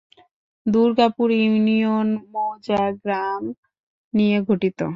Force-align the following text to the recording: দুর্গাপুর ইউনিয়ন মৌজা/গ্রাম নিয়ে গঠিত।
দুর্গাপুর 0.65 1.29
ইউনিয়ন 1.37 2.07
মৌজা/গ্রাম 2.33 3.41
নিয়ে 4.13 4.37
গঠিত। 4.47 4.81